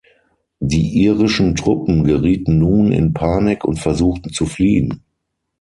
[0.61, 5.03] Die irischen Truppen gerieten nun in Panik und versuchten zu fliehen.